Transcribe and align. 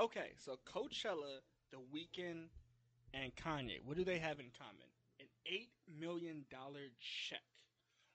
Okay, 0.00 0.32
so 0.40 0.56
Coachella, 0.64 1.44
The 1.70 1.76
Weeknd, 1.92 2.48
and 3.12 3.36
Kanye, 3.36 3.84
what 3.84 3.98
do 3.98 4.04
they 4.04 4.16
have 4.18 4.40
in 4.40 4.48
common? 4.56 4.88
An 5.20 5.26
eight 5.44 5.68
million 6.00 6.46
dollar 6.48 6.88
check, 6.96 7.44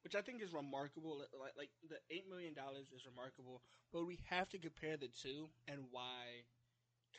which 0.04 0.16
I 0.16 0.22
think 0.22 0.42
is 0.42 0.52
remarkable. 0.52 1.22
Like, 1.38 1.54
like 1.56 1.70
the 1.88 2.02
eight 2.10 2.26
million 2.28 2.56
dollars 2.56 2.90
is 2.90 3.06
remarkable, 3.06 3.62
but 3.94 4.08
we 4.08 4.18
have 4.32 4.50
to 4.50 4.58
compare 4.58 4.98
the 4.98 5.14
two 5.14 5.46
and 5.68 5.86
why 5.92 6.50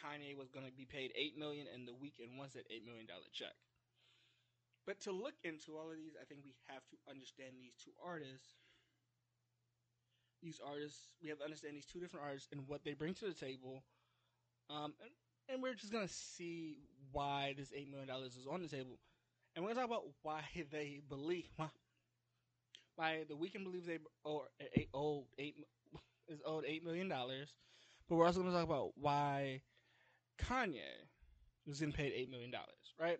Kanye 0.03 0.35
was 0.37 0.51
going 0.51 0.67
to 0.67 0.73
be 0.73 0.85
paid 0.85 1.13
eight 1.15 1.39
million 1.39 1.69
and 1.73 1.87
The 1.87 1.95
Weeknd 1.95 2.35
wants 2.37 2.55
that 2.55 2.67
eight 2.67 2.85
million 2.85 3.07
dollar 3.07 3.31
check. 3.31 3.55
But 4.85 4.99
to 5.07 5.13
look 5.13 5.39
into 5.45 5.79
all 5.79 5.95
of 5.95 5.97
these, 5.97 6.19
I 6.19 6.25
think 6.27 6.43
we 6.43 6.59
have 6.67 6.83
to 6.91 6.97
understand 7.07 7.55
these 7.55 7.79
two 7.79 7.95
artists. 8.03 8.59
These 10.43 10.59
artists, 10.59 11.15
we 11.23 11.29
have 11.29 11.39
to 11.39 11.45
understand 11.45 11.77
these 11.77 11.87
two 11.87 12.01
different 12.01 12.27
artists 12.27 12.49
and 12.51 12.67
what 12.67 12.83
they 12.83 12.95
bring 12.95 13.15
to 13.15 13.27
the 13.27 13.35
table. 13.35 13.85
Um, 14.71 14.95
and, 15.01 15.11
and 15.49 15.63
we're 15.63 15.75
just 15.75 15.93
gonna 15.93 16.09
see 16.09 16.79
why 17.13 17.55
this 17.57 17.73
eight 17.75 17.91
million 17.91 18.09
dollars 18.09 18.37
is 18.37 18.47
on 18.47 18.63
the 18.63 18.69
table, 18.69 18.99
and 19.55 19.65
we're 19.65 19.71
gonna 19.75 19.87
talk 19.87 19.91
about 19.91 20.09
why 20.23 20.43
they 20.71 21.01
believe 21.09 21.47
why, 21.57 21.69
why 22.97 23.25
the 23.29 23.35
Weeknd 23.35 23.65
believes 23.65 23.87
they 23.87 23.99
or 24.25 24.49
eight, 24.75 24.89
owed 24.95 25.27
eight 25.39 25.57
is 26.29 26.41
owed 26.45 26.65
eight 26.67 26.85
million 26.85 27.09
dollars, 27.09 27.55
but 28.09 28.17
we're 28.17 28.27
also 28.27 28.41
gonna 28.41 28.53
talk 28.53 28.65
about 28.65 28.93
why 28.97 29.61
Kanye 30.39 31.09
was 31.67 31.81
getting 31.81 31.93
paid 31.95 32.13
eight 32.15 32.31
million 32.31 32.51
dollars, 32.51 32.95
right? 33.01 33.19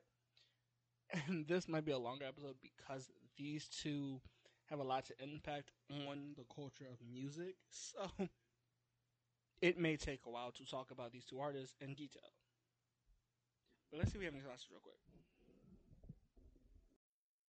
And 1.27 1.47
this 1.47 1.69
might 1.69 1.85
be 1.85 1.93
a 1.93 1.99
longer 1.99 2.25
episode 2.25 2.57
because 2.61 3.11
these 3.37 3.69
two 3.69 4.21
have 4.71 4.79
a 4.81 4.85
lot 4.85 5.05
to 5.07 5.15
impact 5.23 5.71
on 5.91 6.35
the 6.37 6.45
culture 6.55 6.87
of 6.91 6.99
music. 7.13 7.57
So 7.71 8.11
it 9.61 9.79
may 9.79 9.97
take 9.97 10.21
a 10.27 10.31
while 10.31 10.53
to 10.53 10.65
talk 10.65 10.91
about 10.91 11.13
these 11.13 11.25
two 11.25 11.41
artists 11.41 11.75
in 11.81 11.95
detail. 11.95 12.31
But 13.91 13.99
let's 13.99 14.13
see 14.13 14.17
if 14.17 14.21
we 14.21 14.25
have 14.27 14.35
any 14.35 14.43
classes 14.43 14.67
real 14.71 14.81
quick. 14.81 14.99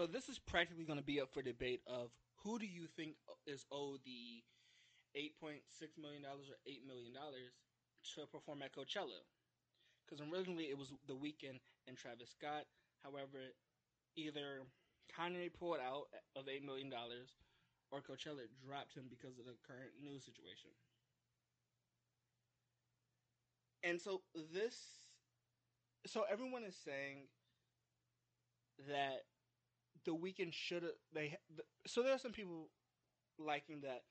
So 0.00 0.08
this 0.08 0.32
is 0.32 0.40
practically 0.40 0.88
going 0.88 0.96
to 0.98 1.04
be 1.04 1.20
up 1.20 1.28
for 1.28 1.44
debate 1.44 1.84
of 1.84 2.08
who 2.40 2.58
do 2.58 2.64
you 2.64 2.88
think 2.96 3.20
is 3.44 3.66
owed 3.70 4.00
the 4.08 4.40
eight 5.12 5.36
point 5.36 5.60
six 5.68 6.00
million 6.00 6.24
dollars 6.24 6.48
or 6.48 6.56
eight 6.64 6.80
million 6.88 7.12
dollars 7.12 7.52
to 8.16 8.24
perform 8.24 8.64
at 8.64 8.72
Coachella? 8.72 9.20
Because 10.08 10.24
originally 10.24 10.72
it 10.72 10.78
was 10.80 10.88
The 11.04 11.12
Weeknd 11.12 11.60
and 11.84 12.00
Travis 12.00 12.32
Scott. 12.32 12.64
However, 13.04 13.52
either 14.16 14.64
Kanye 15.12 15.52
pulled 15.52 15.84
out 15.84 16.08
of 16.32 16.48
eight 16.48 16.64
million 16.64 16.88
dollars 16.88 17.36
or 17.92 18.00
Coachella 18.00 18.48
dropped 18.64 18.96
him 18.96 19.04
because 19.12 19.36
of 19.36 19.44
the 19.44 19.60
current 19.68 19.92
news 20.00 20.24
situation. 20.24 20.72
And 23.84 24.00
so 24.00 24.22
this, 24.32 24.80
so 26.06 26.24
everyone 26.24 26.64
is 26.64 26.80
saying 26.88 27.28
that 28.88 29.28
the 30.04 30.12
Weeknd 30.12 30.52
should 30.52 30.82
have 30.82 30.92
they 31.12 31.36
so 31.86 32.02
there 32.02 32.14
are 32.14 32.18
some 32.18 32.32
people 32.32 32.68
liking 33.38 33.80
that 33.82 34.02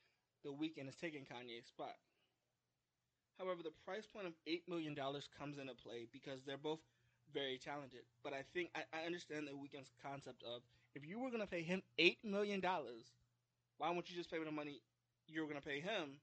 the 0.44 0.50
Weeknd 0.50 0.88
is 0.88 0.96
taking 0.96 1.22
Kanye's 1.24 1.66
spot. 1.66 1.96
However, 3.38 3.62
the 3.62 3.72
price 3.84 4.06
point 4.06 4.26
of 4.26 4.34
eight 4.46 4.64
million 4.68 4.94
dollars 4.94 5.28
comes 5.38 5.58
into 5.58 5.74
play 5.74 6.06
because 6.12 6.42
they're 6.44 6.58
both 6.58 6.80
very 7.32 7.58
talented. 7.58 8.02
But 8.22 8.32
I 8.34 8.42
think 8.52 8.70
I, 8.74 8.82
I 8.92 9.06
understand 9.06 9.46
the 9.46 9.52
Weeknd's 9.52 9.92
concept 10.02 10.42
of 10.42 10.62
if 10.94 11.06
you 11.06 11.18
were 11.18 11.30
gonna 11.30 11.46
pay 11.46 11.62
him 11.62 11.82
eight 11.98 12.18
million 12.24 12.60
dollars, 12.60 13.12
why 13.78 13.90
won't 13.90 14.10
you 14.10 14.16
just 14.16 14.30
pay 14.30 14.38
me 14.38 14.44
the 14.44 14.50
money 14.50 14.82
you're 15.26 15.46
gonna 15.48 15.60
pay 15.60 15.80
him? 15.80 16.20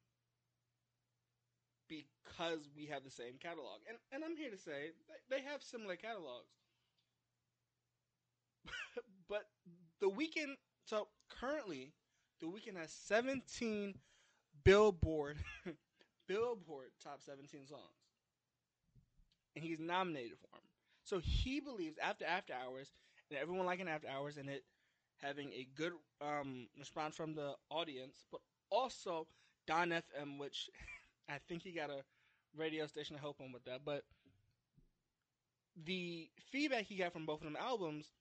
Because 1.88 2.68
we 2.75 2.86
have 2.88 3.03
the 3.06 3.09
same 3.09 3.36
catalog, 3.40 3.80
and 3.88 3.97
and 4.12 4.24
I'm 4.24 4.36
here 4.36 4.52
to 4.52 4.58
say 4.58 4.92
they 5.30 5.42
have 5.42 5.63
similar 5.63 5.96
catalogs 5.96 6.67
but 9.30 9.46
the 10.00 10.10
Weeknd, 10.10 10.56
So 10.86 11.08
currently, 11.30 11.94
the 12.40 12.48
Weeknd 12.48 12.78
has 12.78 12.92
17 12.92 13.96
Billboard 14.64 15.38
Billboard 16.28 16.90
top 17.04 17.22
17 17.24 17.68
songs, 17.68 17.96
and 19.56 19.64
he's 19.64 19.80
nominated 19.80 20.38
for 20.40 20.48
them. 20.56 20.64
So 21.04 21.20
he 21.20 21.60
believes 21.60 21.98
after 22.02 22.26
After 22.26 22.54
Hours 22.54 22.92
and 23.30 23.40
everyone 23.40 23.66
liking 23.66 23.88
After 23.88 24.08
Hours 24.10 24.38
and 24.38 24.50
it 24.50 24.64
having 25.22 25.52
a 25.54 25.68
good 25.76 25.94
um, 26.22 26.68
response 26.80 27.16
from 27.16 27.36
the 27.36 27.54
audience, 27.70 28.26
but 28.32 28.42
also 28.72 29.28
Dawn 29.68 29.90
FM, 29.92 30.40
which 30.40 30.70
I 31.30 31.40
think 31.48 31.64
he 31.64 31.72
got 31.72 31.90
a 31.90 32.04
radio 32.56 32.88
station 32.88 33.16
to 33.16 33.22
help 33.22 33.40
him 33.40 33.52
with 33.52 33.66
that. 33.66 33.82
But 33.86 34.04
the 35.86 36.30
feedback 36.52 36.86
he 36.86 36.96
got 36.98 37.14
from 37.14 37.26
both 37.26 37.40
of 37.42 37.46
them 37.46 37.58
albums 37.60 38.12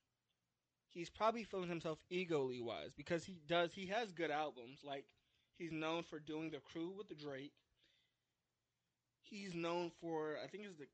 he's 0.97 1.11
probably 1.11 1.45
feeling 1.45 1.69
himself 1.69 1.99
egoly 2.11 2.63
wise 2.63 2.91
because 2.97 3.25
he 3.25 3.39
does 3.47 3.71
he 3.75 3.87
has 3.87 4.13
good 4.13 4.31
albums 4.31 4.81
like 4.83 5.05
he's 5.59 5.71
known 5.73 6.03
for 6.03 6.19
doing 6.19 6.51
the 6.51 6.61
crew 6.61 6.93
with 6.97 7.09
the 7.09 7.15
Drake. 7.15 7.53
He's 9.23 9.55
known 9.55 9.91
for 10.01 10.39
I 10.43 10.47
think 10.47 10.65
it's 10.65 10.79
the 10.79 10.87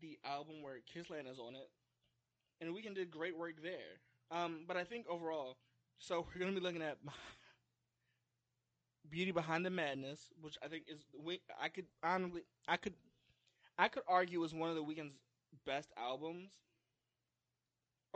the 0.00 0.18
album 0.24 0.62
where 0.62 0.76
Kiss 0.92 1.10
Land 1.10 1.26
is 1.28 1.38
on 1.38 1.54
it, 1.56 1.68
and 2.60 2.74
Weeknd 2.74 2.94
did 2.96 3.10
great 3.10 3.36
work 3.36 3.62
there. 3.62 4.00
Um, 4.30 4.64
but 4.68 4.76
I 4.76 4.84
think 4.84 5.06
overall, 5.08 5.56
so 5.98 6.26
we're 6.34 6.40
gonna 6.40 6.52
be 6.52 6.60
looking 6.60 6.82
at 6.82 6.98
Beauty 9.10 9.30
Behind 9.30 9.64
the 9.64 9.70
Madness, 9.70 10.30
which 10.40 10.56
I 10.64 10.68
think 10.68 10.84
is 10.88 11.00
we 11.18 11.40
I 11.60 11.68
could 11.68 11.86
honestly 12.02 12.42
I 12.68 12.76
could 12.76 12.94
I 13.78 13.88
could 13.88 14.02
argue 14.08 14.42
is 14.44 14.54
one 14.54 14.70
of 14.70 14.76
the 14.76 14.84
Weeknd's 14.84 15.18
best 15.66 15.90
albums 15.96 16.50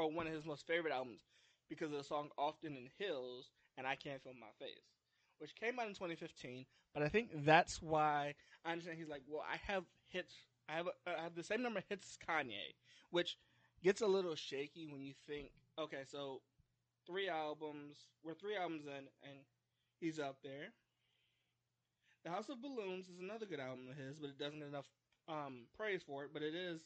or 0.00 0.10
one 0.10 0.26
of 0.26 0.32
his 0.32 0.46
most 0.46 0.66
favorite 0.66 0.94
albums 0.94 1.20
because 1.68 1.92
of 1.92 1.98
the 1.98 2.04
song 2.04 2.30
Often 2.38 2.76
in 2.76 2.88
Hills 2.98 3.50
and 3.76 3.86
I 3.86 3.96
Can't 3.96 4.22
Feel 4.22 4.32
My 4.32 4.46
Face, 4.58 4.96
which 5.38 5.54
came 5.54 5.78
out 5.78 5.88
in 5.88 5.94
2015. 5.94 6.64
But 6.94 7.02
I 7.02 7.08
think 7.08 7.44
that's 7.44 7.82
why 7.82 8.34
I 8.64 8.72
understand 8.72 8.98
he's 8.98 9.08
like, 9.08 9.22
well, 9.28 9.44
I 9.46 9.56
have 9.70 9.84
hits. 10.08 10.34
I 10.68 10.72
have 10.72 10.86
a, 10.86 10.90
I 11.18 11.22
have 11.22 11.34
the 11.34 11.44
same 11.44 11.62
number 11.62 11.78
of 11.80 11.84
hits 11.88 12.16
as 12.16 12.26
Kanye, 12.26 12.74
which 13.10 13.36
gets 13.82 14.00
a 14.00 14.06
little 14.06 14.34
shaky 14.34 14.86
when 14.90 15.02
you 15.02 15.12
think, 15.26 15.50
okay, 15.78 16.02
so 16.06 16.40
three 17.06 17.28
albums, 17.28 17.96
we're 18.24 18.34
three 18.34 18.56
albums 18.56 18.86
in, 18.86 19.06
and 19.22 19.38
he's 20.00 20.18
up 20.18 20.36
there. 20.42 20.72
The 22.24 22.30
House 22.30 22.48
of 22.48 22.62
Balloons 22.62 23.08
is 23.08 23.20
another 23.20 23.46
good 23.46 23.60
album 23.60 23.88
of 23.90 23.96
his, 23.96 24.18
but 24.18 24.30
it 24.30 24.38
doesn't 24.38 24.58
get 24.58 24.68
enough 24.68 24.88
um, 25.28 25.66
praise 25.76 26.02
for 26.06 26.24
it. 26.24 26.30
But 26.32 26.42
it 26.42 26.54
is, 26.54 26.82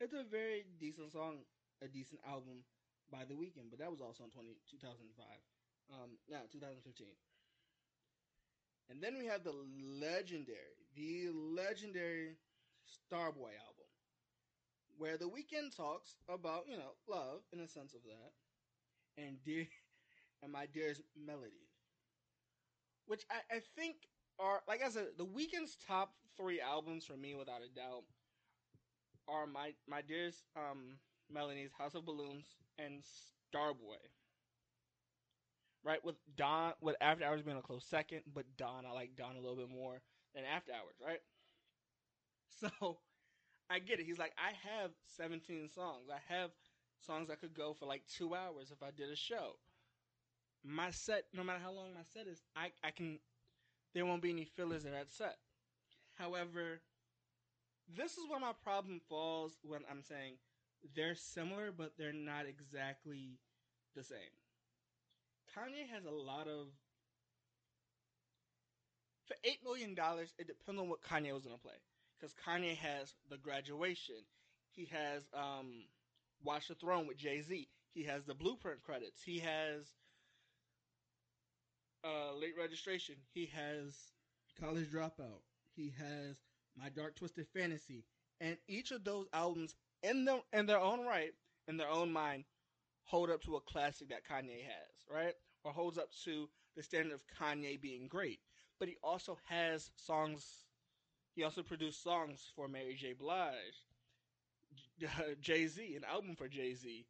it's 0.00 0.14
a 0.14 0.24
very 0.28 0.64
decent 0.80 1.12
song 1.12 1.38
a 1.82 1.88
decent 1.88 2.20
album 2.26 2.64
by 3.10 3.24
The 3.24 3.34
Weeknd, 3.34 3.70
but 3.70 3.78
that 3.80 3.90
was 3.90 4.00
also 4.00 4.24
in 4.24 4.30
20, 4.30 4.56
2005. 4.70 5.40
Um, 5.92 6.18
no, 6.28 6.38
2015. 6.50 7.16
And 8.88 9.02
then 9.02 9.16
we 9.18 9.26
have 9.26 9.44
the 9.44 9.52
legendary, 9.52 10.86
the 10.94 11.30
legendary 11.30 12.36
Starboy 12.86 13.52
album, 13.56 13.86
where 14.96 15.16
The 15.16 15.28
Weeknd 15.28 15.74
talks 15.74 16.16
about, 16.28 16.66
you 16.68 16.76
know, 16.76 16.92
love 17.08 17.42
in 17.52 17.60
a 17.60 17.68
sense 17.68 17.94
of 17.94 18.02
that, 18.04 18.32
and 19.22 19.42
dear, 19.44 19.66
and 20.42 20.52
my 20.52 20.66
dearest 20.66 21.02
melody, 21.16 21.68
which 23.06 23.24
I, 23.30 23.56
I 23.56 23.60
think 23.76 23.96
are, 24.38 24.62
like 24.68 24.82
I 24.84 24.90
said, 24.90 25.08
The 25.16 25.26
Weeknd's 25.26 25.76
top 25.86 26.14
three 26.36 26.60
albums 26.60 27.04
for 27.04 27.16
me, 27.16 27.34
without 27.34 27.62
a 27.62 27.68
doubt, 27.74 28.04
are 29.28 29.46
my 29.46 29.74
my 29.86 30.00
dearest 30.02 30.44
um 30.56 30.98
Melanie's 31.32 31.72
House 31.72 31.94
of 31.94 32.04
Balloons, 32.04 32.46
and 32.78 33.02
Starboy. 33.02 33.98
Right 35.84 36.04
with 36.04 36.16
Dawn, 36.36 36.74
with 36.80 36.96
After 37.00 37.24
Hours 37.24 37.42
being 37.42 37.56
a 37.56 37.62
close 37.62 37.84
second, 37.84 38.22
but 38.34 38.44
Dawn, 38.56 38.84
I 38.86 38.92
like 38.92 39.16
Dawn 39.16 39.36
a 39.36 39.40
little 39.40 39.56
bit 39.56 39.70
more 39.70 40.00
than 40.34 40.44
After 40.44 40.72
Hours, 40.72 40.96
right? 41.04 41.20
So 42.60 42.98
I 43.70 43.78
get 43.80 44.00
it. 44.00 44.06
He's 44.06 44.18
like, 44.18 44.32
I 44.38 44.52
have 44.68 44.92
17 45.16 45.68
songs. 45.68 46.08
I 46.10 46.20
have 46.32 46.50
songs 47.00 47.28
that 47.28 47.40
could 47.40 47.54
go 47.54 47.74
for 47.74 47.86
like 47.86 48.02
two 48.06 48.34
hours 48.34 48.70
if 48.72 48.82
I 48.82 48.90
did 48.90 49.10
a 49.10 49.16
show. 49.16 49.58
My 50.64 50.90
set, 50.90 51.24
no 51.32 51.42
matter 51.42 51.58
how 51.58 51.72
long 51.72 51.94
my 51.94 52.02
set 52.04 52.26
is, 52.28 52.42
I, 52.54 52.70
I 52.84 52.90
can, 52.92 53.18
there 53.94 54.06
won't 54.06 54.22
be 54.22 54.30
any 54.30 54.44
fillers 54.44 54.84
in 54.86 54.92
that 54.92 55.12
set. 55.12 55.38
However, 56.14 56.82
this 57.96 58.12
is 58.18 58.28
where 58.28 58.38
my 58.40 58.52
problem 58.52 59.00
falls 59.08 59.58
when 59.62 59.80
I'm 59.90 60.02
saying 60.02 60.36
they're 60.94 61.14
similar, 61.14 61.72
but 61.76 61.92
they're 61.98 62.12
not 62.12 62.46
exactly 62.46 63.38
the 63.94 64.04
same. 64.04 64.18
Kanye 65.56 65.88
has 65.92 66.04
a 66.04 66.10
lot 66.10 66.46
of. 66.46 66.68
For 69.26 69.34
$8 69.46 69.62
million, 69.62 69.94
it 70.38 70.46
depends 70.46 70.80
on 70.80 70.88
what 70.88 71.02
Kanye 71.02 71.34
was 71.34 71.44
going 71.44 71.56
to 71.56 71.62
play. 71.62 71.74
Because 72.18 72.34
Kanye 72.46 72.76
has 72.76 73.12
The 73.30 73.36
Graduation. 73.36 74.16
He 74.70 74.86
has 74.86 75.22
um, 75.34 75.84
Watch 76.42 76.68
the 76.68 76.74
Throne 76.74 77.06
with 77.06 77.18
Jay 77.18 77.42
Z. 77.42 77.68
He 77.92 78.04
has 78.04 78.24
the 78.24 78.34
Blueprint 78.34 78.82
credits. 78.82 79.22
He 79.22 79.38
has 79.40 79.86
uh, 82.04 82.34
Late 82.34 82.54
Registration. 82.58 83.16
He 83.34 83.50
has 83.54 83.94
College 84.60 84.90
Dropout. 84.90 85.42
He 85.74 85.92
has 85.98 86.36
My 86.76 86.88
Dark 86.88 87.16
Twisted 87.16 87.46
Fantasy. 87.54 88.04
And 88.40 88.56
each 88.68 88.92
of 88.92 89.04
those 89.04 89.26
albums, 89.32 89.74
in, 90.02 90.24
the, 90.24 90.40
in 90.52 90.66
their 90.66 90.80
own 90.80 91.04
right, 91.04 91.32
in 91.66 91.76
their 91.76 91.88
own 91.88 92.12
mind, 92.12 92.44
hold 93.04 93.30
up 93.30 93.42
to 93.42 93.56
a 93.56 93.60
classic 93.60 94.08
that 94.10 94.26
Kanye 94.26 94.62
has, 94.64 95.12
right? 95.12 95.34
Or 95.64 95.72
holds 95.72 95.98
up 95.98 96.10
to 96.24 96.48
the 96.76 96.82
standard 96.82 97.14
of 97.14 97.24
Kanye 97.40 97.80
being 97.80 98.06
great. 98.08 98.40
But 98.78 98.88
he 98.88 98.96
also 99.02 99.38
has 99.48 99.90
songs, 99.96 100.64
he 101.34 101.42
also 101.42 101.62
produced 101.62 102.02
songs 102.02 102.52
for 102.54 102.68
Mary 102.68 102.94
J. 102.94 103.12
Blige, 103.12 103.86
Jay 105.40 105.66
Z, 105.66 105.96
an 105.96 106.04
album 106.04 106.36
for 106.36 106.48
Jay 106.48 106.74
Z, 106.74 107.06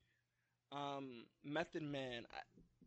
um, 0.73 1.27
Method 1.45 1.83
Man, 1.83 2.25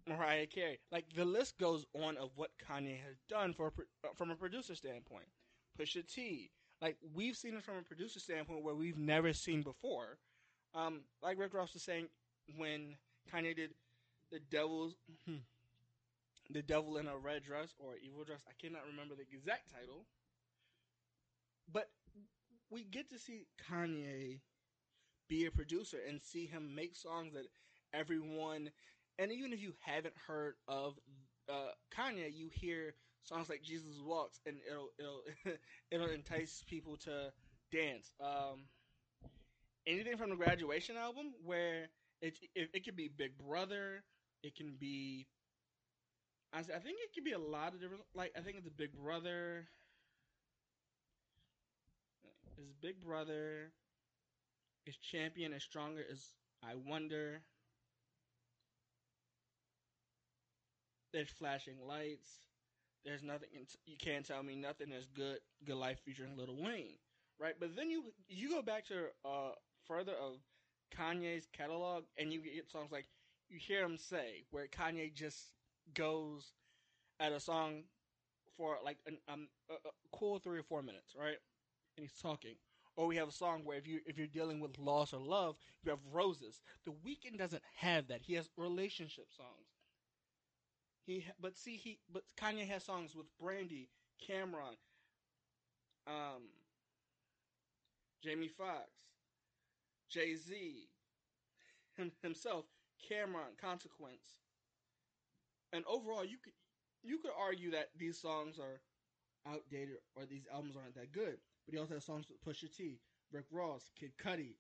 Mariah 0.08 0.48
Carey. 0.48 0.80
Like 0.92 1.06
the 1.16 1.26
list 1.26 1.58
goes 1.60 1.86
on 1.94 2.18
of 2.18 2.32
what 2.36 2.52
Kanye 2.68 3.00
has 3.04 3.18
done 3.30 3.54
for 3.54 3.74
from 4.16 4.32
a 4.32 4.36
producer 4.36 4.76
standpoint. 4.76 5.28
Pusha 5.80 6.06
T, 6.12 6.52
like 6.82 6.98
we've 7.14 7.38
seen 7.38 7.56
it 7.56 7.64
from 7.64 7.78
a 7.78 7.82
producer 7.84 8.20
standpoint 8.20 8.64
where 8.64 8.76
we've 8.76 8.98
never 8.98 9.34
seen 9.34 9.62
before. 9.62 10.18
Um, 10.74 11.02
like 11.22 11.38
Rick 11.38 11.54
Ross 11.54 11.74
was 11.74 11.84
saying 11.84 12.08
when 12.58 12.96
Kanye 13.32 13.56
did 13.56 13.72
the 14.32 14.40
Devil's 14.40 14.96
hmm, 15.26 15.38
the 16.50 16.62
Devil 16.62 16.98
in 16.98 17.08
a 17.08 17.18
Red 17.18 17.44
Dress 17.44 17.76
or 17.80 17.94
Evil 18.04 18.24
Dress. 18.24 18.42
I 18.48 18.54
cannot 18.62 18.84
remember 18.90 19.16
the 19.16 19.26
exact 19.32 19.72
title, 19.72 20.06
but 21.72 21.90
we 22.70 22.84
get 22.84 23.10
to 23.10 23.20
see 23.20 23.46
Kanye 23.70 24.40
be 25.28 25.46
a 25.46 25.52
producer 25.52 25.98
and 26.08 26.22
see 26.22 26.46
him 26.46 26.74
make 26.76 26.96
songs 26.96 27.34
that 27.34 27.46
everyone, 27.94 28.70
and 29.20 29.32
even 29.32 29.54
if 29.54 29.62
you 29.62 29.74
haven't 29.80 30.16
heard 30.28 30.56
of 30.68 30.96
uh, 31.50 31.72
Kanye, 31.96 32.34
you 32.34 32.50
hear 32.52 32.96
songs 33.24 33.50
like 33.50 33.62
Jesus 33.62 34.00
Walks, 34.04 34.40
and 34.46 34.58
it'll 34.70 34.90
it'll 34.98 35.22
it'll 35.92 36.10
entice 36.10 36.64
people 36.68 36.98
to 36.98 37.32
dance. 37.72 38.12
Um, 38.20 38.66
anything 39.86 40.18
from 40.18 40.30
the 40.30 40.36
Graduation 40.36 40.98
album, 40.98 41.34
where 41.44 41.90
it, 42.22 42.38
it 42.56 42.70
it 42.74 42.86
could 42.86 42.96
be 42.96 43.10
Big 43.16 43.38
Brother, 43.38 44.04
it 44.44 44.56
can 44.56 44.76
be. 44.80 45.28
I 46.54 46.62
think 46.62 46.98
it 47.02 47.14
could 47.16 47.24
be 47.24 47.32
a 47.32 47.40
lot 47.40 47.74
of 47.74 47.80
different. 47.80 48.04
Like 48.14 48.34
I 48.38 48.42
think 48.42 48.58
it's 48.58 48.70
Big 48.70 48.94
Brother. 48.94 49.68
Is 52.58 52.74
Big 52.82 53.02
Brother. 53.02 53.72
Is 54.86 54.98
Champion 54.98 55.54
as 55.54 55.64
stronger 55.64 56.04
as 56.12 56.34
I 56.64 56.76
wonder. 56.76 57.42
There's 61.14 61.30
flashing 61.30 61.76
lights. 61.88 62.40
There's 63.06 63.24
nothing 63.24 63.50
you 63.86 63.98
can't 63.98 64.26
tell 64.26 64.44
me 64.44 64.56
nothing. 64.56 64.92
is 64.92 65.08
good 65.08 65.40
good 65.66 65.76
life 65.76 66.00
featuring 66.06 66.38
Lil 66.38 66.56
Wayne, 66.60 66.98
right? 67.40 67.56
But 67.60 67.76
then 67.76 67.90
you 67.90 68.14
you 68.30 68.50
go 68.50 68.62
back 68.62 68.86
to 68.88 69.08
uh 69.26 69.52
further 69.88 70.14
of 70.14 70.38
Kanye's 70.96 71.48
catalog, 71.54 72.04
and 72.18 72.32
you 72.32 72.42
get 72.42 72.70
songs 72.70 72.92
like 72.92 73.08
you 73.50 73.58
hear 73.60 73.84
him 73.84 73.98
say, 73.98 74.46
where 74.52 74.68
Kanye 74.68 75.14
just 75.14 75.52
goes 75.94 76.54
at 77.20 77.32
a 77.34 77.40
song 77.40 77.84
for 78.58 78.78
like 78.84 78.98
an, 79.08 79.18
um, 79.32 79.48
a, 79.70 79.74
a 79.74 79.92
cool 80.14 80.40
three 80.40 80.60
or 80.60 80.64
four 80.64 80.82
minutes, 80.82 81.16
right? 81.20 81.38
And 81.98 82.06
he's 82.06 82.22
talking. 82.22 82.56
Or 82.98 83.08
we 83.08 83.18
have 83.18 83.30
a 83.30 83.34
song 83.34 83.62
where 83.64 83.78
if 83.78 83.88
you 83.88 84.02
if 84.06 84.18
you're 84.18 84.28
dealing 84.28 84.60
with 84.60 84.78
loss 84.80 85.14
or 85.14 85.22
love, 85.22 85.56
you 85.84 85.92
have 85.92 86.00
roses. 86.12 86.62
The 86.86 86.92
Weeknd 86.92 87.38
doesn't 87.38 87.64
have 87.78 88.08
that. 88.10 88.22
He 88.24 88.36
has 88.36 88.50
relationship 88.58 89.28
songs. 89.36 89.68
He 91.06 91.26
but 91.40 91.58
see 91.58 91.78
he 91.78 92.00
but 92.12 92.24
Kanye 92.38 92.68
has 92.68 92.84
songs 92.84 93.16
with 93.16 93.26
Brandy, 93.40 93.90
Cam'ron, 94.28 94.78
um, 96.08 96.44
Jamie 98.24 98.48
Foxx, 98.48 98.90
Jay 100.10 100.36
Z, 100.36 100.88
him, 101.98 102.12
himself, 102.22 102.66
Cam'ron, 103.10 103.58
Consequence, 103.60 104.38
and 105.74 105.84
overall 105.88 106.24
you 106.24 106.38
could 106.38 106.54
you 107.04 107.18
could 107.18 107.32
argue 107.38 107.72
that 107.72 107.90
these 107.98 108.20
songs 108.20 108.60
are 108.60 108.80
outdated 109.52 109.98
or 110.16 110.26
these 110.26 110.46
albums 110.54 110.76
aren't 110.76 110.96
that 110.96 111.12
good. 111.12 111.38
But 111.66 111.74
he 111.74 111.80
also 111.80 111.96
has 111.96 112.06
songs 112.06 112.28
with 112.30 112.44
Pusha 112.44 112.76
T, 112.76 113.00
Rick 113.32 113.46
Ross, 113.52 113.90
Kid 114.00 114.12
Cudi, 114.24 114.56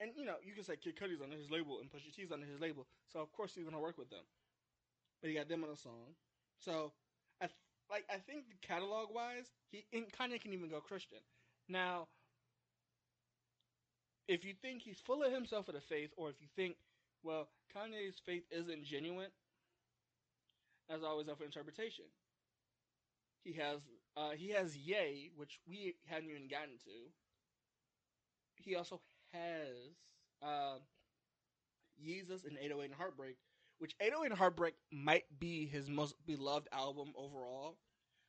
and 0.00 0.10
you 0.16 0.24
know 0.24 0.36
you 0.42 0.54
can 0.54 0.64
say 0.64 0.76
Kid 0.76 0.96
Cudi's 0.96 1.20
under 1.20 1.36
his 1.36 1.50
label 1.50 1.80
and 1.80 1.90
Pusha 1.90 2.14
T's 2.14 2.32
under 2.32 2.46
his 2.46 2.60
label, 2.60 2.86
so 3.12 3.20
of 3.20 3.30
course 3.32 3.54
he's 3.54 3.64
gonna 3.64 3.78
work 3.78 3.98
with 3.98 4.08
them 4.08 4.24
but 5.22 5.30
he 5.30 5.36
got 5.36 5.48
them 5.48 5.64
on 5.64 5.70
a 5.70 5.76
song. 5.76 6.16
So, 6.58 6.92
I 7.42 7.46
th- 7.46 7.56
like 7.90 8.04
I 8.10 8.18
think 8.18 8.46
catalog 8.62 9.14
wise, 9.14 9.50
he 9.70 9.84
Kanye 9.94 10.40
can 10.40 10.54
even 10.54 10.70
go 10.70 10.80
Christian. 10.80 11.20
Now, 11.68 12.08
if 14.28 14.44
you 14.44 14.54
think 14.54 14.82
he's 14.82 15.00
full 15.00 15.22
of 15.22 15.32
himself 15.32 15.66
for 15.66 15.72
the 15.72 15.80
faith, 15.80 16.10
or 16.16 16.30
if 16.30 16.40
you 16.40 16.48
think, 16.56 16.76
well, 17.22 17.48
Kanye's 17.74 18.18
faith 18.24 18.44
isn't 18.50 18.84
genuine, 18.84 19.30
that's 20.88 21.02
always 21.04 21.28
up 21.28 21.38
for 21.38 21.44
interpretation. 21.44 22.04
He 23.44 23.52
has 23.54 23.80
uh, 24.16 24.30
he 24.32 24.50
has 24.50 24.76
Ye, 24.76 25.30
which 25.36 25.60
we 25.66 25.96
hadn't 26.06 26.30
even 26.30 26.48
gotten 26.48 26.78
to. 26.78 27.12
He 28.56 28.76
also 28.76 29.00
has 29.32 29.96
uh, 30.42 30.78
Yeezus 32.00 32.44
and 32.44 32.58
808 32.58 32.86
and 32.86 32.94
Heartbreak, 32.94 33.36
which 33.82 33.96
808 34.00 34.30
and 34.30 34.38
Heartbreak 34.38 34.74
might 34.92 35.24
be 35.40 35.66
his 35.66 35.90
most 35.90 36.14
beloved 36.24 36.68
album 36.72 37.08
overall. 37.16 37.78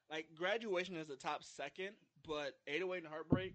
Like 0.09 0.25
Graduation 0.35 0.97
is 0.97 1.05
the 1.05 1.15
top 1.15 1.44
second, 1.44 1.89
but 2.27 2.53
808 2.65 3.03
and 3.03 3.07
Heartbreak 3.13 3.53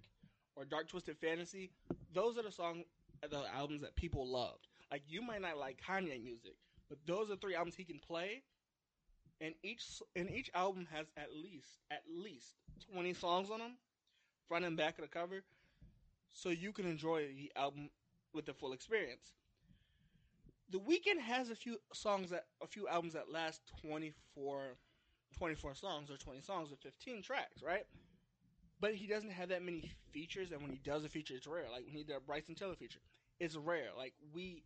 or 0.54 0.64
Dark 0.64 0.86
Twisted 0.88 1.18
Fantasy, 1.18 1.72
those 2.14 2.38
are 2.38 2.44
the 2.44 2.52
songs, 2.52 2.84
the 3.28 3.42
albums 3.52 3.80
that 3.80 3.96
people 3.96 4.28
loved. 4.28 4.68
Like 4.92 5.02
you 5.08 5.22
might 5.22 5.42
not 5.42 5.58
like 5.58 5.82
Kanye 5.84 6.22
music, 6.22 6.54
but 6.88 6.98
those 7.04 7.32
are 7.32 7.36
three 7.36 7.56
albums 7.56 7.74
he 7.74 7.82
can 7.82 7.98
play, 7.98 8.42
and 9.40 9.54
each 9.64 10.00
and 10.14 10.30
each 10.30 10.52
album 10.54 10.86
has 10.92 11.08
at 11.16 11.34
least 11.34 11.80
at 11.90 12.02
least 12.08 12.54
20 12.92 13.12
songs 13.14 13.50
on 13.50 13.58
them, 13.58 13.72
front 14.46 14.64
and 14.64 14.76
back 14.76 14.98
of 14.98 15.02
the 15.02 15.08
cover, 15.08 15.42
so 16.32 16.50
you 16.50 16.70
can 16.70 16.86
enjoy 16.86 17.26
the 17.26 17.50
album 17.56 17.90
with 18.32 18.46
the 18.46 18.54
full 18.54 18.72
experience. 18.72 19.32
The 20.70 20.78
Weeknd 20.78 21.20
has 21.20 21.48
a 21.48 21.54
few 21.54 21.78
songs 21.94 22.30
that 22.30 22.44
a 22.62 22.66
few 22.66 22.88
albums 22.88 23.14
that 23.14 23.32
last 23.32 23.62
24, 23.80 24.76
24 25.36 25.74
songs 25.74 26.10
or 26.10 26.16
20 26.16 26.40
songs 26.42 26.70
with 26.70 26.80
15 26.80 27.22
tracks, 27.22 27.62
right? 27.62 27.86
But 28.80 28.94
he 28.94 29.06
doesn't 29.06 29.30
have 29.30 29.48
that 29.48 29.62
many 29.62 29.90
features, 30.12 30.52
and 30.52 30.62
when 30.62 30.70
he 30.70 30.78
does 30.84 31.04
a 31.04 31.08
feature, 31.08 31.34
it's 31.34 31.46
rare. 31.46 31.66
Like 31.72 31.84
when 31.86 31.94
he 31.94 32.04
did 32.04 32.16
a 32.16 32.20
Bryson 32.20 32.54
Tiller 32.54 32.76
feature, 32.76 33.00
it's 33.40 33.56
rare. 33.56 33.88
Like 33.96 34.12
we, 34.34 34.62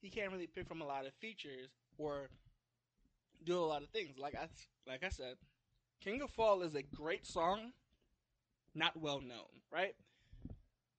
he 0.00 0.10
can't 0.10 0.32
really 0.32 0.48
pick 0.48 0.66
from 0.66 0.82
a 0.82 0.86
lot 0.86 1.06
of 1.06 1.14
features 1.14 1.70
or 1.96 2.28
do 3.44 3.58
a 3.58 3.64
lot 3.64 3.82
of 3.82 3.88
things. 3.90 4.18
Like 4.18 4.34
I, 4.34 4.48
like 4.86 5.04
I 5.04 5.08
said, 5.08 5.36
King 6.00 6.22
of 6.22 6.30
Fall 6.30 6.62
is 6.62 6.74
a 6.74 6.82
great 6.82 7.26
song, 7.26 7.72
not 8.74 8.96
well 9.00 9.20
known, 9.20 9.62
right? 9.72 9.94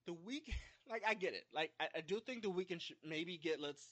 The 0.06 0.14
week, 0.14 0.52
like 0.90 1.02
I 1.06 1.14
get 1.14 1.34
it. 1.34 1.44
Like 1.54 1.72
I, 1.78 1.88
I 1.98 2.00
do 2.00 2.18
think 2.18 2.42
the 2.42 2.50
Weeknd 2.50 2.80
should 2.80 2.96
maybe 3.04 3.38
get 3.38 3.60
let's 3.60 3.88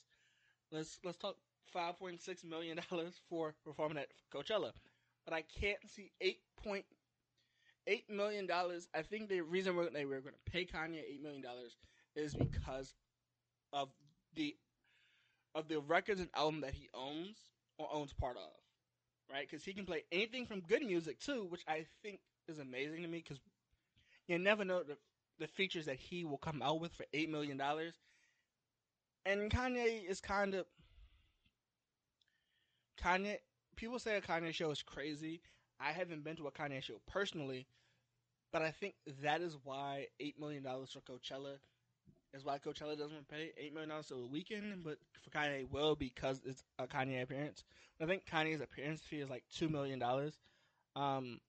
Let's 0.70 0.98
let's 1.04 1.18
talk 1.18 1.36
five 1.72 1.98
point 1.98 2.20
six 2.20 2.44
million 2.44 2.78
dollars 2.90 3.20
for 3.28 3.54
performing 3.64 3.98
at 3.98 4.08
Coachella, 4.32 4.72
but 5.24 5.34
I 5.34 5.42
can't 5.42 5.78
see 5.88 6.12
eight 6.20 6.40
point 6.62 6.84
eight 7.86 8.08
million 8.10 8.46
dollars. 8.46 8.88
I 8.94 9.02
think 9.02 9.28
the 9.28 9.40
reason 9.40 9.76
we're, 9.76 9.90
they 9.90 10.04
were 10.04 10.20
going 10.20 10.34
to 10.34 10.50
pay 10.50 10.64
Kanye 10.64 11.02
eight 11.08 11.22
million 11.22 11.42
dollars 11.42 11.76
is 12.14 12.34
because 12.34 12.94
of 13.72 13.88
the 14.34 14.56
of 15.54 15.68
the 15.68 15.80
records 15.80 16.20
and 16.20 16.30
album 16.34 16.60
that 16.62 16.74
he 16.74 16.88
owns 16.94 17.36
or 17.78 17.88
owns 17.92 18.12
part 18.12 18.36
of, 18.36 18.50
right? 19.32 19.48
Because 19.48 19.64
he 19.64 19.72
can 19.72 19.86
play 19.86 20.04
anything 20.12 20.46
from 20.46 20.60
good 20.60 20.82
music 20.82 21.18
too, 21.20 21.46
which 21.50 21.62
I 21.68 21.86
think 22.02 22.20
is 22.48 22.58
amazing 22.58 23.02
to 23.02 23.08
me. 23.08 23.18
Because 23.18 23.40
you 24.28 24.38
never 24.38 24.64
know 24.64 24.82
the 24.82 24.96
the 25.38 25.46
features 25.48 25.86
that 25.86 25.96
he 25.98 26.24
will 26.24 26.38
come 26.38 26.62
out 26.62 26.80
with 26.80 26.92
for 26.94 27.06
eight 27.12 27.30
million 27.30 27.56
dollars 27.56 27.94
and 29.26 29.50
Kanye 29.50 30.08
is 30.08 30.20
kind 30.20 30.54
of 30.54 30.66
Kanye. 33.02 33.38
People 33.76 33.98
say 33.98 34.16
a 34.16 34.22
Kanye 34.22 34.54
show 34.54 34.70
is 34.70 34.82
crazy. 34.82 35.40
I 35.80 35.92
haven't 35.92 36.24
been 36.24 36.36
to 36.36 36.46
a 36.48 36.52
Kanye 36.52 36.82
show 36.82 37.00
personally, 37.06 37.66
But 38.52 38.62
I 38.62 38.72
think 38.72 38.96
that 39.22 39.42
is 39.42 39.58
why 39.64 40.08
eight 40.20 40.38
million 40.40 40.62
dollars 40.64 40.92
for 40.92 41.00
Coachella 41.00 41.58
is 42.34 42.44
why 42.44 42.58
Coachella 42.58 42.98
doesn't 42.98 43.28
pay 43.28 43.52
eight 43.58 43.72
million 43.72 43.90
dollars 43.90 44.08
to 44.08 44.14
the 44.14 44.28
Weeknd, 44.28 44.84
but 44.84 44.98
for 45.22 45.30
Kanye 45.30 45.70
will 45.70 45.96
because 45.96 46.42
it's 46.46 46.64
a 46.78 46.86
Kanye 46.86 47.22
appearance. 47.22 47.64
I 48.00 48.06
think 48.06 48.24
Kanye's 48.26 48.60
appearance 48.62 49.02
fee 49.02 49.20
is 49.20 49.30
like 49.30 49.44
two 49.52 49.68
million 49.68 49.98
dollars. 49.98 50.38
Um, 50.96 51.40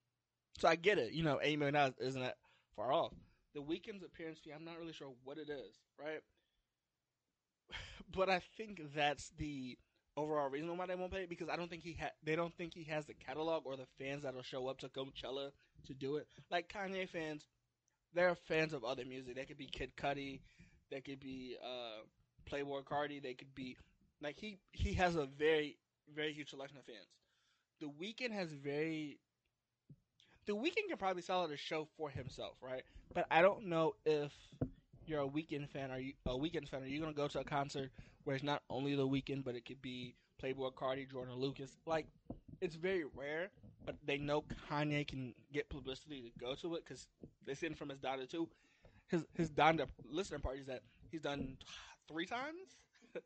so 0.58 0.68
I 0.68 0.76
get 0.76 0.98
it. 0.98 1.12
You 1.12 1.24
know, 1.24 1.40
eight 1.42 1.58
million 1.58 1.74
dollars 1.74 1.94
isn't 2.00 2.22
that 2.22 2.38
far 2.76 2.92
off. 2.92 3.14
The 3.54 3.62
Weeknd's 3.62 4.04
appearance 4.04 4.38
fee, 4.40 4.52
I'm 4.52 4.64
not 4.64 4.78
really 4.78 4.92
sure 4.92 5.12
what 5.24 5.38
it 5.38 5.50
is, 5.50 5.78
right? 5.98 6.22
but 8.14 8.28
I 8.28 8.40
think 8.56 8.80
that's 8.94 9.30
the 9.38 9.78
overall 10.16 10.48
reason 10.50 10.76
why 10.76 10.86
they 10.86 10.94
won't 10.94 11.12
pay 11.12 11.22
it 11.22 11.28
because 11.28 11.48
I 11.48 11.56
don't 11.56 11.70
think 11.70 11.82
he 11.82 11.96
ha- 12.00 12.10
they 12.22 12.36
don't 12.36 12.54
think 12.56 12.74
he 12.74 12.84
has 12.84 13.06
the 13.06 13.14
catalog 13.14 13.66
or 13.66 13.76
the 13.76 13.86
fans 13.98 14.22
that'll 14.22 14.42
show 14.42 14.66
up 14.68 14.78
to 14.78 14.88
Coachella 14.88 15.50
to 15.86 15.94
do 15.94 16.16
it. 16.16 16.26
Like 16.50 16.68
Kanye 16.72 17.08
fans, 17.08 17.46
they're 18.14 18.34
fans 18.34 18.72
of 18.72 18.84
other 18.84 19.04
music. 19.04 19.36
They 19.36 19.44
could 19.44 19.58
be 19.58 19.66
Kid 19.68 19.92
Cudi, 19.96 20.40
they 20.90 21.00
could 21.00 21.20
be 21.20 21.56
uh, 21.62 22.04
Playboi 22.50 22.84
Carti, 22.84 23.22
they 23.22 23.34
could 23.34 23.54
be 23.54 23.76
like 24.22 24.36
he 24.38 24.58
he 24.72 24.94
has 24.94 25.16
a 25.16 25.26
very 25.26 25.78
very 26.14 26.32
huge 26.32 26.50
selection 26.50 26.78
of 26.78 26.84
fans. 26.86 27.08
The 27.80 27.88
Weeknd 27.88 28.32
has 28.32 28.52
very 28.52 29.18
the 30.46 30.52
Weeknd 30.54 30.88
can 30.88 30.96
probably 30.98 31.22
sell 31.22 31.42
out 31.42 31.50
a 31.52 31.56
show 31.56 31.88
for 31.96 32.10
himself, 32.10 32.56
right? 32.60 32.82
But 33.14 33.26
I 33.30 33.42
don't 33.42 33.66
know 33.66 33.94
if 34.04 34.32
you're 35.08 35.22
a 35.22 35.28
Weeknd 35.28 35.68
fan. 35.68 35.90
Are 35.90 35.98
you 35.98 36.12
a 36.26 36.30
Weeknd 36.30 36.68
fan? 36.68 36.82
Are 36.82 36.86
you 36.86 37.00
gonna 37.00 37.12
go 37.12 37.28
to 37.28 37.40
a 37.40 37.44
concert 37.44 37.90
where 38.24 38.36
it's 38.36 38.44
not 38.44 38.62
only 38.70 38.94
the 38.94 39.06
Weeknd, 39.06 39.44
but 39.44 39.54
it 39.54 39.64
could 39.64 39.80
be 39.82 40.14
Playboi 40.42 40.74
Carti, 40.74 41.10
Jordan 41.10 41.34
Lucas? 41.36 41.76
Like, 41.86 42.06
it's 42.60 42.76
very 42.76 43.04
rare, 43.14 43.50
but 43.84 43.96
they 44.04 44.18
know 44.18 44.44
Kanye 44.70 45.06
can 45.06 45.34
get 45.52 45.68
publicity 45.68 46.22
to 46.22 46.44
go 46.44 46.54
to 46.56 46.74
it 46.76 46.84
because 46.84 47.06
they 47.46 47.54
send 47.54 47.78
from 47.78 47.88
his 47.88 47.98
daughter 47.98 48.26
too. 48.26 48.48
His 49.08 49.24
his 49.34 49.50
Donda 49.50 49.86
listener 50.10 50.38
parties 50.38 50.66
that 50.66 50.82
he's 51.10 51.22
done 51.22 51.56
three 52.08 52.26
times, 52.26 52.78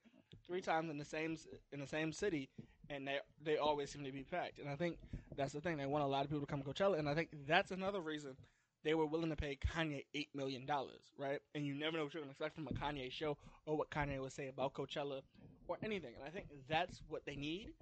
three 0.47 0.61
times 0.61 0.91
in 0.91 0.99
the 0.99 1.05
same 1.05 1.37
in 1.73 1.81
the 1.81 1.87
same 1.87 2.13
city, 2.13 2.49
and 2.91 3.07
they 3.07 3.19
they 3.43 3.57
always 3.57 3.91
seem 3.91 4.05
to 4.05 4.13
be 4.13 4.23
packed. 4.23 4.59
And 4.61 4.69
I 4.69 4.77
think 4.77 4.99
that's 5.37 5.53
the 5.53 5.61
thing. 5.61 5.77
They 5.77 5.87
want 5.87 6.05
a 6.05 6.07
lot 6.07 6.25
of 6.25 6.31
people 6.31 6.47
to 6.47 6.47
come 6.47 6.63
to 6.63 6.69
Coachella, 6.69 6.99
and 6.99 7.09
I 7.09 7.15
think 7.15 7.31
that's 7.47 7.73
another 7.73 8.01
reason 8.01 8.37
they 8.85 8.95
were 8.95 9.07
willing 9.07 9.31
to 9.31 9.37
pay 9.37 9.57
Kanye 9.75 10.05
eight 10.15 10.29
million 10.35 10.67
dollars, 10.67 11.03
right? 11.19 11.41
And 11.55 11.67
you 11.67 11.75
never 11.75 11.97
know 11.97 12.05
what 12.05 12.15
you're 12.15 12.23
gonna 12.23 12.33
expect 12.33 12.55
from 12.55 12.67
a 12.69 12.73
Kanye 12.73 13.11
show 13.13 13.37
or 13.67 13.77
what 13.77 13.91
Kanye 13.91 14.21
would 14.21 14.33
say 14.33 14.49
about 14.49 14.75
Coachella 14.75 15.21
or 15.69 15.79
anything. 15.83 16.15
And 16.19 16.25
I 16.27 16.31
think 16.31 16.47
that's 16.69 17.01
what 17.09 17.25
they 17.27 17.37
need. 17.37 17.73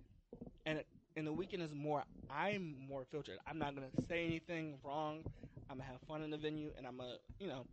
And 0.66 0.82
and 1.16 1.26
the 1.26 1.32
Weeknd 1.32 1.62
is 1.62 1.74
more. 1.74 2.04
I'm 2.30 2.76
more 2.88 3.04
filtered. 3.10 3.38
I'm 3.46 3.58
not 3.58 3.74
gonna 3.74 3.88
say 4.08 4.26
anything 4.26 4.78
wrong. 4.84 5.24
I'm 5.70 5.78
gonna 5.78 5.90
have 5.90 6.00
fun 6.08 6.22
in 6.22 6.30
the 6.30 6.38
venue, 6.38 6.70
and 6.76 6.86
I'm 6.86 6.96
gonna 6.96 7.16
you 7.38 7.48
know 7.48 7.64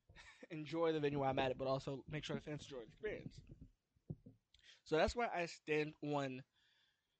enjoy 0.50 0.92
the 0.92 1.00
venue 1.00 1.20
while 1.20 1.30
I'm 1.30 1.38
at 1.38 1.50
it, 1.50 1.58
but 1.58 1.68
also 1.68 2.04
make 2.10 2.24
sure 2.24 2.36
the 2.36 2.42
fans 2.42 2.62
enjoy 2.64 2.78
the 2.78 2.86
experience. 2.86 3.34
So 4.84 4.96
that's 4.96 5.14
why 5.14 5.28
I 5.34 5.46
stand 5.46 5.94
on 6.02 6.42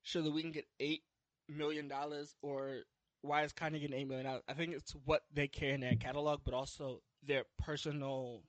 should 0.02 0.24
the 0.24 0.30
Weeknd 0.30 0.54
get 0.54 0.66
eight 0.80 1.02
million 1.48 1.88
dollars 1.88 2.34
or 2.42 2.82
why 3.22 3.42
is 3.44 3.52
Kanye 3.52 3.80
getting 3.80 3.96
eight 3.96 4.08
million 4.08 4.26
dollars? 4.26 4.42
I 4.48 4.52
think 4.52 4.74
it's 4.74 4.94
what 5.04 5.22
they 5.32 5.48
carry 5.48 5.72
in 5.72 5.80
their 5.80 5.94
catalog, 5.94 6.40
but 6.44 6.54
also 6.54 7.00
their 7.26 7.44
personal 7.58 8.42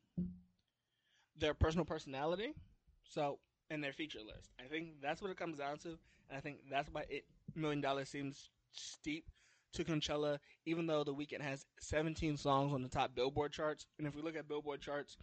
their 1.37 1.53
personal 1.53 1.85
personality. 1.85 2.53
So 3.03 3.39
and 3.69 3.83
their 3.83 3.93
feature 3.93 4.19
list. 4.19 4.51
I 4.59 4.67
think 4.67 5.01
that's 5.01 5.21
what 5.21 5.31
it 5.31 5.37
comes 5.37 5.57
down 5.57 5.77
to, 5.79 5.89
and 5.89 6.37
I 6.37 6.39
think 6.39 6.57
that's 6.69 6.89
why 6.91 7.05
eight 7.09 7.25
million 7.55 7.81
dollars 7.81 8.09
seems 8.09 8.49
steep 8.71 9.25
to 9.73 9.83
Coachella, 9.83 10.37
even 10.65 10.85
though 10.85 11.03
the 11.03 11.13
Weeknd 11.13 11.41
has 11.41 11.65
17 11.79 12.37
songs 12.37 12.73
on 12.73 12.83
the 12.83 12.89
top 12.89 13.15
Billboard 13.15 13.51
charts. 13.51 13.85
And 13.97 14.07
if 14.07 14.15
we 14.15 14.21
look 14.21 14.35
at 14.35 14.47
Billboard 14.47 14.81
charts, 14.81 15.17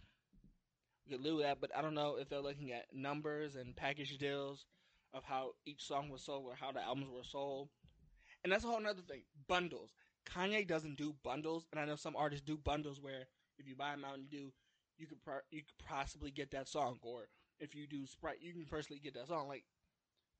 we 1.05 1.15
could 1.15 1.23
lose 1.23 1.41
that, 1.41 1.59
but 1.61 1.71
I 1.75 1.81
don't 1.81 1.93
know 1.93 2.17
if 2.19 2.29
they're 2.29 2.41
looking 2.41 2.71
at 2.71 2.85
numbers 2.93 3.55
and 3.55 3.75
package 3.75 4.17
deals 4.17 4.65
of 5.13 5.23
how 5.23 5.51
each 5.65 5.83
song 5.83 6.09
was 6.09 6.23
sold 6.23 6.45
or 6.45 6.55
how 6.55 6.71
the 6.71 6.81
albums 6.81 7.07
were 7.09 7.23
sold. 7.23 7.69
And 8.43 8.51
that's 8.51 8.63
a 8.63 8.67
whole 8.67 8.85
other 8.85 9.01
thing. 9.01 9.23
Bundles. 9.47 9.91
Kanye 10.25 10.67
doesn't 10.67 10.97
do 10.97 11.15
bundles, 11.23 11.65
and 11.71 11.79
I 11.79 11.85
know 11.85 11.95
some 11.95 12.15
artists 12.15 12.45
do 12.45 12.57
bundles 12.57 13.01
where 13.01 13.27
if 13.57 13.67
you 13.67 13.75
buy 13.75 13.93
a 13.93 13.97
Mountain 13.97 14.27
Dew, 14.29 14.51
you 14.97 15.07
could 15.07 15.21
pro- 15.23 15.47
you 15.49 15.61
could 15.61 15.85
possibly 15.85 16.31
get 16.31 16.51
that 16.51 16.67
song, 16.67 16.99
or 17.01 17.27
if 17.59 17.73
you 17.75 17.87
do 17.87 18.05
Sprite, 18.05 18.41
you 18.41 18.53
can 18.53 18.65
personally 18.65 18.99
get 18.99 19.15
that 19.15 19.27
song. 19.27 19.47
Like 19.47 19.63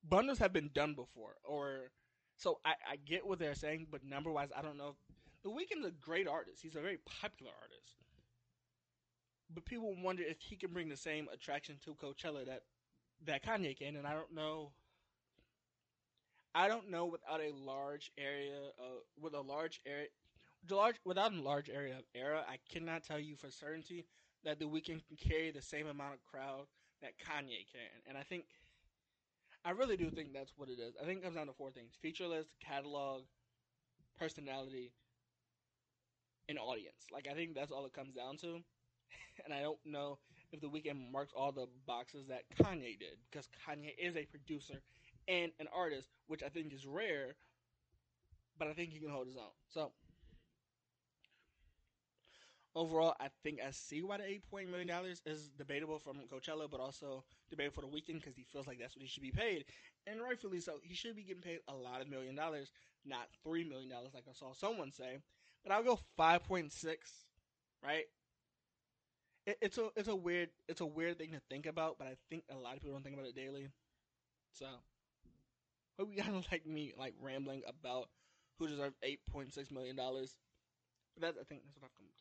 bundles 0.08 0.40
have 0.40 0.54
been 0.54 0.70
done 0.74 0.94
before, 0.94 1.36
or 1.44 1.92
so 2.38 2.60
I, 2.66 2.74
I 2.92 2.96
get 2.98 3.26
what 3.26 3.40
they're 3.40 3.56
saying, 3.56 3.88
but 3.92 4.04
number 4.04 4.32
wise, 4.32 4.50
I 4.56 4.62
don't 4.62 4.78
know. 4.78 4.96
The 5.44 5.50
Weeknd's 5.50 5.88
a 5.88 5.92
great 5.92 6.28
artist. 6.28 6.62
He's 6.62 6.76
a 6.76 6.82
very 6.82 7.00
popular 7.22 7.52
artist, 7.62 7.96
but 9.54 9.66
people 9.66 9.96
wonder 10.04 10.24
if 10.24 10.40
he 10.40 10.56
can 10.56 10.72
bring 10.72 10.90
the 10.90 10.98
same 10.98 11.28
attraction 11.34 11.78
to 11.86 11.96
Coachella 11.96 12.46
that 12.46 12.62
that 13.26 13.44
Kanye 13.44 13.78
can, 13.78 13.96
and 13.96 14.08
I 14.08 14.14
don't 14.14 14.34
know. 14.34 14.72
I 16.54 16.68
don't 16.68 16.90
know 16.90 17.06
without 17.06 17.42
a 17.42 17.52
large 17.54 18.12
area 18.18 18.72
of 18.80 19.04
with 19.22 19.34
a 19.34 19.42
large 19.42 19.80
area, 19.86 20.08
large 20.70 20.98
without 21.06 21.34
a 21.34 21.42
large 21.42 21.70
area 21.70 21.98
of 21.98 22.06
era, 22.16 22.46
I 22.48 22.58
cannot 22.72 23.04
tell 23.04 23.20
you 23.20 23.36
for 23.36 23.50
certainty 23.52 24.06
that 24.44 24.60
the 24.60 24.66
Weeknd 24.66 25.02
can 25.08 25.18
carry 25.18 25.52
the 25.52 25.62
same 25.62 25.88
amount 25.88 26.16
of 26.16 26.24
crowd 26.24 26.68
that 27.02 27.18
Kanye 27.20 27.66
can, 27.72 28.02
and 28.08 28.18
I 28.18 28.24
think 28.24 28.46
I 29.66 29.72
really 29.72 29.98
do 29.98 30.10
think 30.12 30.34
that's 30.34 30.54
what 30.56 30.70
it 30.70 30.80
is. 30.80 30.96
I 31.02 31.06
think 31.06 31.20
it 31.20 31.24
comes 31.24 31.36
down 31.36 31.48
to 31.48 31.54
four 31.54 31.72
things: 31.72 31.96
feature 32.02 32.28
list, 32.28 32.56
catalog, 32.60 33.24
personality, 34.18 34.94
and 36.50 36.58
audience. 36.60 37.06
Like 37.12 37.28
I 37.30 37.34
think 37.34 37.56
that's 37.56 37.72
all 37.72 37.86
it 37.86 37.94
comes 37.94 38.14
down 38.14 38.38
to. 38.38 38.60
And 39.46 39.54
I 39.54 39.62
don't 39.62 39.80
know 39.86 40.20
if 40.52 40.62
the 40.62 40.68
Weeknd 40.68 41.12
marks 41.12 41.34
all 41.36 41.52
the 41.52 41.68
boxes 41.88 42.28
that 42.28 42.44
Kanye 42.62 43.00
did 43.00 43.18
because 43.30 43.48
Kanye 43.66 43.94
is 43.98 44.16
a 44.16 44.26
producer 44.26 44.82
and 45.28 45.52
an 45.60 45.68
artist, 45.74 46.10
which 46.28 46.44
I 46.44 46.50
think 46.50 46.74
is 46.74 46.86
rare. 46.86 47.36
But 48.58 48.68
I 48.70 48.74
think 48.74 48.92
he 48.92 49.00
can 49.00 49.10
hold 49.10 49.28
his 49.28 49.36
own. 49.38 49.52
So 49.68 49.92
overall, 52.76 53.16
I 53.20 53.28
think 53.44 53.60
I 53.66 53.72
see 53.72 54.02
why 54.02 54.18
the 54.18 54.26
eight 54.26 54.50
point 54.50 54.70
million 54.70 54.88
dollars 54.88 55.22
is 55.26 55.50
debatable 55.58 56.00
from 56.00 56.18
Coachella, 56.32 56.70
but 56.70 56.80
also 56.80 57.24
debatable 57.50 57.82
for 57.82 57.88
the 57.88 57.88
Weeknd 57.94 58.20
because 58.20 58.36
he 58.36 58.44
feels 58.52 58.68
like 58.68 58.80
that's 58.80 58.96
what 58.96 59.02
he 59.02 59.08
should 59.08 59.24
be 59.24 59.32
paid, 59.32 59.66
and 60.08 60.22
rightfully 60.22 60.60
so. 60.60 60.80
He 60.84 60.96
should 60.96 61.16
be 61.16 61.24
getting 61.24 61.42
paid 61.42 61.60
a 61.68 61.74
lot 61.76 62.02
of 62.02 62.10
million 62.10 62.36
dollars, 62.36 62.72
not 63.06 63.28
three 63.44 63.64
million 63.64 63.90
dollars 63.90 64.12
like 64.14 64.26
I 64.30 64.34
saw 64.34 64.54
someone 64.54 64.92
say. 64.92 65.18
But 65.64 65.74
I'll 65.74 65.84
go 65.84 66.00
five 66.18 66.44
point 66.44 66.72
six, 66.72 67.12
right? 67.84 68.06
It, 69.46 69.58
it's 69.62 69.78
a 69.78 69.90
it's 69.96 70.08
a 70.08 70.16
weird 70.16 70.50
it's 70.68 70.82
a 70.82 70.86
weird 70.86 71.18
thing 71.18 71.32
to 71.32 71.42
think 71.50 71.66
about, 71.66 71.98
but 71.98 72.08
I 72.08 72.16
think 72.30 72.44
a 72.50 72.56
lot 72.56 72.76
of 72.76 72.82
people 72.82 72.96
don't 72.96 73.04
think 73.04 73.16
about 73.16 73.28
it 73.28 73.36
daily. 73.36 73.68
So, 74.54 74.68
hope 75.98 76.10
you 76.12 76.22
guys 76.22 76.46
like 76.52 76.66
me 76.66 76.94
like 76.98 77.14
rambling 77.22 77.64
about 77.68 78.10
who 78.60 78.68
deserves 78.68 78.96
eight 79.04 79.20
point 79.30 79.54
six 79.54 79.72
million 79.72 79.96
dollars. 79.96 80.36
But 81.16 81.22
that 81.36 81.42
I 81.42 81.46
think 81.46 81.64
that's 81.66 81.76
what 81.78 81.86
I've 81.86 81.98
come 81.98 82.08
to. 82.20 82.21